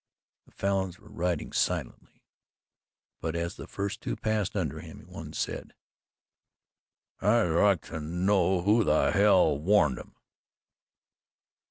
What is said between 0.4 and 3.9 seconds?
The Falins were riding silently, but as the